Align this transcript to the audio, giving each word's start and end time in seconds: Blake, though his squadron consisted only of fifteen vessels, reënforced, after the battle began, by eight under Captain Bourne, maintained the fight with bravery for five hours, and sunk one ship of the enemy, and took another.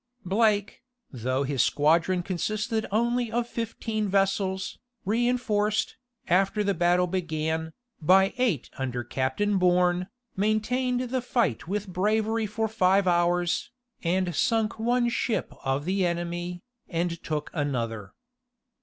Blake, 0.25 0.81
though 1.11 1.43
his 1.43 1.61
squadron 1.61 2.23
consisted 2.23 2.87
only 2.89 3.31
of 3.31 3.47
fifteen 3.47 4.07
vessels, 4.09 4.79
reënforced, 5.05 5.93
after 6.27 6.63
the 6.63 6.73
battle 6.73 7.05
began, 7.05 7.71
by 8.01 8.33
eight 8.39 8.71
under 8.79 9.03
Captain 9.03 9.59
Bourne, 9.59 10.07
maintained 10.35 11.11
the 11.11 11.21
fight 11.21 11.67
with 11.67 11.87
bravery 11.87 12.47
for 12.47 12.67
five 12.67 13.05
hours, 13.07 13.69
and 14.03 14.33
sunk 14.33 14.79
one 14.79 15.07
ship 15.07 15.53
of 15.63 15.85
the 15.85 16.03
enemy, 16.03 16.63
and 16.89 17.21
took 17.21 17.51
another. 17.53 18.15